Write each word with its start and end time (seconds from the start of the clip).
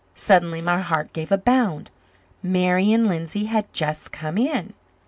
Suddenly 0.15 0.63
my 0.63 0.81
heart 0.81 1.13
gave 1.13 1.31
a 1.31 1.37
bound. 1.37 1.91
Marian 2.41 3.07
Lindsay 3.07 3.45
had 3.45 3.71
just 3.71 4.11
come 4.11 4.35
in. 4.35 4.73